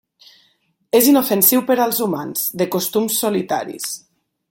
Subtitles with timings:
[0.99, 3.97] És inofensiu per als humans, de costums solitaris.